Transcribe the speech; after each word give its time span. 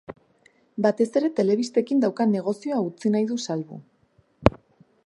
Batez 0.85 1.07
ere 1.21 1.29
telebistekin 1.41 2.01
daukan 2.07 2.35
negozioa 2.37 2.81
utzi 2.89 3.13
nahi 3.19 3.29
du 3.35 3.39
salbu. 3.47 3.81